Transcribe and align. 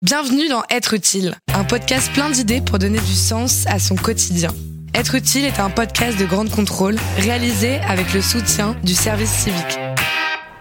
Bienvenue 0.00 0.48
dans 0.48 0.62
Être 0.70 0.94
utile, 0.94 1.34
un 1.54 1.64
podcast 1.64 2.12
plein 2.12 2.30
d'idées 2.30 2.60
pour 2.60 2.78
donner 2.78 3.00
du 3.00 3.14
sens 3.14 3.66
à 3.66 3.80
son 3.80 3.96
quotidien. 3.96 4.50
Être 4.94 5.16
utile 5.16 5.44
est 5.44 5.58
un 5.58 5.70
podcast 5.70 6.16
de 6.16 6.24
grande 6.24 6.50
contrôle 6.50 6.94
réalisé 7.16 7.80
avec 7.80 8.14
le 8.14 8.22
soutien 8.22 8.76
du 8.84 8.94
service 8.94 9.32
civique. 9.32 9.76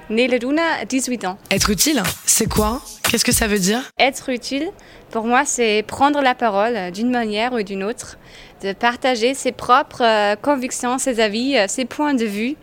Neleduna, 0.09 0.85
18 0.89 1.25
ans. 1.25 1.37
Être 1.51 1.69
utile, 1.69 2.01
c'est 2.25 2.49
quoi? 2.49 2.81
Qu'est-ce 3.03 3.23
que 3.23 3.31
ça 3.31 3.45
veut 3.45 3.59
dire? 3.59 3.83
Être 3.99 4.29
utile, 4.29 4.71
pour 5.11 5.27
moi, 5.27 5.43
c'est 5.45 5.83
prendre 5.85 6.19
la 6.21 6.33
parole 6.33 6.91
d'une 6.91 7.11
manière 7.11 7.53
ou 7.53 7.61
d'une 7.61 7.83
autre, 7.83 8.17
de 8.63 8.73
partager 8.73 9.35
ses 9.35 9.51
propres 9.51 10.03
euh, 10.03 10.35
convictions, 10.35 10.97
ses 10.97 11.19
avis, 11.19 11.55
euh, 11.57 11.67
ses 11.67 11.85
points 11.85 12.15
de 12.15 12.25
vue 12.25 12.55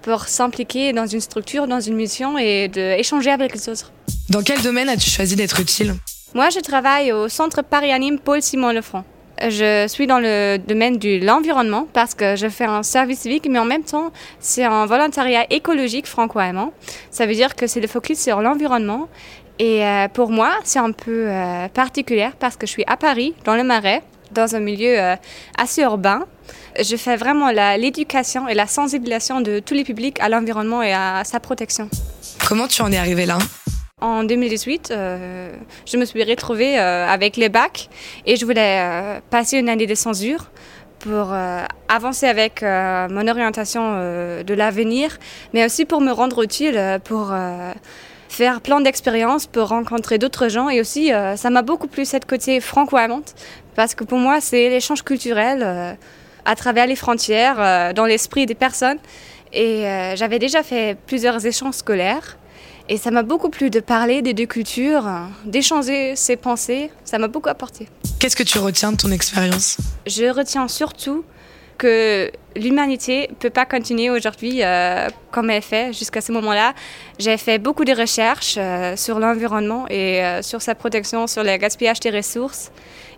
pour 0.00 0.28
s'impliquer 0.28 0.94
dans 0.94 1.06
une 1.06 1.20
structure, 1.20 1.66
dans 1.66 1.80
une 1.80 1.94
mission 1.94 2.38
et 2.38 2.68
d'échanger 2.68 3.30
avec 3.30 3.52
les 3.52 3.68
autres. 3.68 3.92
Dans 4.30 4.42
quel 4.42 4.62
domaine 4.62 4.88
as-tu 4.88 5.10
choisi 5.10 5.36
d'être 5.36 5.60
utile? 5.60 5.94
Moi, 6.34 6.48
je 6.48 6.60
travaille 6.60 7.12
au 7.12 7.28
Centre 7.28 7.62
Paris 7.62 7.90
Paul 8.24 8.40
Simon 8.40 8.72
Lefranc. 8.72 9.04
Je 9.42 9.86
suis 9.86 10.06
dans 10.06 10.18
le 10.18 10.56
domaine 10.56 10.96
de 10.96 11.22
l'environnement 11.22 11.86
parce 11.92 12.14
que 12.14 12.36
je 12.36 12.48
fais 12.48 12.64
un 12.64 12.82
service 12.82 13.20
civique, 13.20 13.46
mais 13.50 13.58
en 13.58 13.66
même 13.66 13.82
temps, 13.82 14.12
c'est 14.40 14.64
un 14.64 14.86
volontariat 14.86 15.44
écologique 15.50 16.06
franco-allemand. 16.06 16.72
Ça 17.10 17.26
veut 17.26 17.34
dire 17.34 17.54
que 17.54 17.66
c'est 17.66 17.80
le 17.80 17.86
focus 17.86 18.18
sur 18.18 18.40
l'environnement. 18.40 19.08
Et 19.58 19.84
euh, 19.84 20.08
pour 20.08 20.30
moi, 20.30 20.52
c'est 20.64 20.78
un 20.78 20.92
peu 20.92 21.26
euh, 21.28 21.68
particulier 21.68 22.30
parce 22.38 22.56
que 22.56 22.66
je 22.66 22.72
suis 22.72 22.84
à 22.86 22.96
Paris, 22.96 23.34
dans 23.44 23.54
le 23.54 23.62
Marais, 23.64 24.02
dans 24.30 24.56
un 24.56 24.60
milieu 24.60 24.98
euh, 24.98 25.16
assez 25.58 25.82
urbain. 25.82 26.24
Je 26.80 26.96
fais 26.96 27.16
vraiment 27.16 27.50
l'éducation 27.50 28.48
et 28.48 28.54
la 28.54 28.66
sensibilisation 28.66 29.42
de 29.42 29.58
tous 29.58 29.74
les 29.74 29.84
publics 29.84 30.18
à 30.20 30.30
l'environnement 30.30 30.82
et 30.82 30.94
à 30.94 31.24
sa 31.24 31.40
protection. 31.40 31.90
Comment 32.48 32.68
tu 32.68 32.80
en 32.80 32.90
es 32.90 32.96
arrivé 32.96 33.26
là? 33.26 33.36
En 34.02 34.24
2018, 34.24 34.90
euh, 34.90 35.52
je 35.86 35.96
me 35.96 36.04
suis 36.04 36.22
retrouvée 36.24 36.78
euh, 36.78 37.06
avec 37.06 37.36
les 37.36 37.48
bacs 37.48 37.88
et 38.26 38.36
je 38.36 38.44
voulais 38.44 38.80
euh, 38.80 39.20
passer 39.30 39.58
une 39.58 39.68
année 39.68 39.86
de 39.86 39.94
censure 39.94 40.50
pour 40.98 41.34
avancer 41.88 42.26
avec 42.26 42.62
mon 42.62 43.26
orientation 43.26 43.96
de 44.44 44.54
l'avenir, 44.54 45.18
mais 45.52 45.64
aussi 45.64 45.84
pour 45.84 46.00
me 46.00 46.12
rendre 46.12 46.44
utile, 46.44 46.80
pour 47.02 47.34
faire 48.28 48.60
plein 48.60 48.80
d'expériences, 48.80 49.48
pour 49.48 49.66
rencontrer 49.66 50.18
d'autres 50.18 50.46
gens. 50.46 50.68
Et 50.68 50.80
aussi, 50.80 51.10
ça 51.34 51.50
m'a 51.50 51.62
beaucoup 51.62 51.88
plu 51.88 52.04
cette 52.04 52.24
côté 52.24 52.60
franco-allemande, 52.60 53.24
parce 53.74 53.96
que 53.96 54.04
pour 54.04 54.18
moi, 54.18 54.40
c'est 54.40 54.68
l'échange 54.68 55.02
culturel 55.02 55.96
à 56.44 56.54
travers 56.54 56.86
les 56.86 56.94
frontières, 56.94 57.92
dans 57.94 58.06
l'esprit 58.06 58.46
des 58.46 58.54
personnes. 58.54 58.98
Et 59.52 59.82
j'avais 60.14 60.38
déjà 60.38 60.62
fait 60.62 60.96
plusieurs 61.08 61.44
échanges 61.44 61.74
scolaires. 61.74 62.38
Et 62.88 62.96
ça 62.96 63.10
m'a 63.10 63.22
beaucoup 63.22 63.48
plu 63.48 63.70
de 63.70 63.80
parler 63.80 64.22
des 64.22 64.34
deux 64.34 64.46
cultures, 64.46 65.04
d'échanger 65.44 66.16
ses 66.16 66.36
pensées. 66.36 66.90
Ça 67.04 67.18
m'a 67.18 67.28
beaucoup 67.28 67.48
apporté. 67.48 67.88
Qu'est-ce 68.18 68.36
que 68.36 68.42
tu 68.42 68.58
retiens 68.58 68.92
de 68.92 68.96
ton 68.96 69.10
expérience? 69.10 69.78
Je 70.06 70.24
retiens 70.24 70.68
surtout 70.68 71.24
que 71.78 72.30
l'humanité 72.54 73.26
ne 73.30 73.34
peut 73.34 73.50
pas 73.50 73.66
continuer 73.66 74.10
aujourd'hui 74.10 74.62
euh, 74.62 75.08
comme 75.32 75.50
elle 75.50 75.62
fait 75.62 75.92
jusqu'à 75.92 76.20
ce 76.20 76.30
moment-là. 76.32 76.74
J'ai 77.18 77.36
fait 77.36 77.58
beaucoup 77.58 77.84
de 77.84 77.92
recherches 77.92 78.54
euh, 78.58 78.94
sur 78.96 79.18
l'environnement 79.18 79.86
et 79.88 80.22
euh, 80.22 80.42
sur 80.42 80.62
sa 80.62 80.74
protection, 80.74 81.26
sur 81.26 81.42
le 81.42 81.56
gaspillage 81.56 81.98
des 82.00 82.10
ressources 82.10 82.70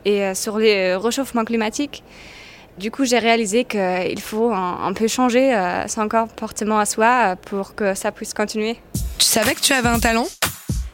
et 0.07 0.35
sur 0.35 0.59
le 0.59 0.97
réchauffement 0.97 1.45
climatique. 1.45 2.03
Du 2.79 2.91
coup, 2.91 3.05
j'ai 3.05 3.19
réalisé 3.19 3.65
qu'il 3.65 4.21
faut 4.21 4.53
un, 4.53 4.93
peu 4.93 5.09
changer 5.09 5.57
son 5.87 6.09
comportement 6.09 6.79
à 6.79 6.85
soi 6.85 7.37
pour 7.47 7.75
que 7.75 7.95
ça 7.95 8.13
puisse 8.13 8.35
continuer. 8.35 8.77
Tu 9.19 9.27
savais 9.27 9.55
que 9.55 9.61
tu 9.61 9.73
avais 9.73 9.89
un 9.89 10.01
talent? 10.01 10.27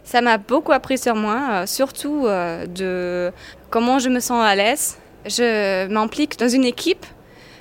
Ça 0.04 0.20
m'a 0.20 0.38
beaucoup 0.38 0.72
appris 0.72 0.98
sur 0.98 1.14
moi, 1.14 1.38
euh, 1.50 1.66
surtout 1.66 2.26
euh, 2.26 2.66
de 2.66 3.32
comment 3.70 3.98
je 4.00 4.08
me 4.08 4.18
sens 4.18 4.44
à 4.44 4.56
l'aise. 4.56 4.98
Je 5.24 5.86
m'implique 5.86 6.38
dans 6.38 6.48
une 6.48 6.64
équipe 6.64 7.06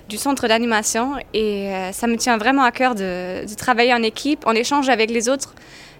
du 0.07 0.17
centre 0.17 0.47
d'animation 0.47 1.13
et 1.33 1.69
euh, 1.69 1.91
ça 1.91 2.07
me 2.07 2.17
tient 2.17 2.37
vraiment 2.37 2.63
à 2.63 2.71
cœur 2.71 2.95
de, 2.95 3.45
de, 3.47 3.55
travailler 3.55 3.93
en 3.93 4.01
équipe, 4.01 4.47
en 4.47 4.53
échange 4.53 4.89
avec 4.89 5.11
les 5.11 5.29
autres. 5.29 5.53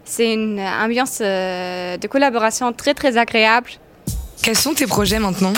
C'est 0.06 0.34
une 0.34 0.60
ambiance 0.60 1.20
de 1.20 2.08
collaboration 2.08 2.74
très 2.74 2.96
très 2.96 3.18
agréable. 3.18 3.70
Quels 4.42 4.58
sont 4.58 4.74
tes 4.74 4.88
projets 4.88 5.20
maintenant? 5.20 5.54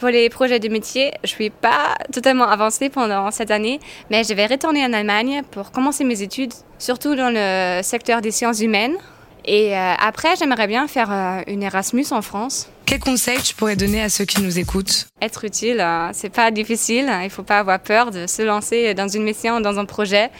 Pour 0.00 0.08
les 0.08 0.30
projets 0.30 0.58
de 0.58 0.68
métier, 0.68 1.12
je 1.22 1.30
ne 1.30 1.34
suis 1.36 1.50
pas 1.50 1.94
totalement 2.10 2.48
avancée 2.48 2.88
pendant 2.88 3.30
cette 3.30 3.50
année, 3.50 3.78
mais 4.10 4.24
je 4.24 4.32
vais 4.32 4.46
retourner 4.46 4.82
en 4.82 4.94
Allemagne 4.94 5.42
pour 5.50 5.70
commencer 5.72 6.04
mes 6.04 6.22
études, 6.22 6.54
surtout 6.78 7.14
dans 7.14 7.28
le 7.30 7.82
secteur 7.82 8.22
des 8.22 8.30
sciences 8.30 8.60
humaines. 8.60 8.96
Et 9.44 9.76
euh, 9.76 9.94
après, 9.98 10.36
j'aimerais 10.36 10.66
bien 10.66 10.88
faire 10.88 11.12
euh, 11.12 11.42
une 11.46 11.62
Erasmus 11.62 12.06
en 12.12 12.22
France. 12.22 12.70
Quel 12.86 12.98
conseil 12.98 13.40
tu 13.42 13.54
pourrais 13.54 13.76
donner 13.76 14.02
à 14.02 14.08
ceux 14.08 14.24
qui 14.24 14.40
nous 14.40 14.58
écoutent? 14.58 15.06
Être 15.20 15.44
utile, 15.44 15.80
euh, 15.80 16.08
c'est 16.12 16.30
pas 16.30 16.50
difficile. 16.50 17.10
Il 17.22 17.30
faut 17.30 17.42
pas 17.42 17.58
avoir 17.58 17.78
peur 17.78 18.10
de 18.10 18.26
se 18.26 18.40
lancer 18.40 18.94
dans 18.94 19.08
une 19.08 19.22
mission, 19.22 19.60
dans 19.60 19.78
un 19.78 19.84
projet. 19.84 20.30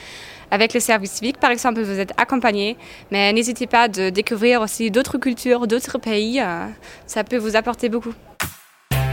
Avec 0.50 0.74
le 0.74 0.80
service 0.80 1.12
civique, 1.12 1.38
par 1.38 1.50
exemple, 1.50 1.80
vous 1.82 2.00
êtes 2.00 2.12
accompagné, 2.16 2.76
mais 3.12 3.32
n'hésitez 3.32 3.68
pas 3.68 3.86
de 3.86 4.10
découvrir 4.10 4.62
aussi 4.62 4.90
d'autres 4.90 5.16
cultures, 5.16 5.68
d'autres 5.68 5.98
pays. 5.98 6.42
Ça 7.06 7.22
peut 7.22 7.36
vous 7.36 7.54
apporter 7.54 7.88
beaucoup. 7.88 8.14